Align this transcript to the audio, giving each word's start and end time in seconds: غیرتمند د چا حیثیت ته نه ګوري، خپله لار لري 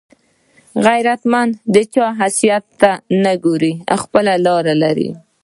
غیرتمند 0.85 1.51
د 1.73 1.75
چا 1.93 2.05
حیثیت 2.21 2.65
ته 2.81 2.91
نه 3.23 3.33
ګوري، 3.43 3.73
خپله 4.01 4.33
لار 4.45 4.65
لري 4.83 5.09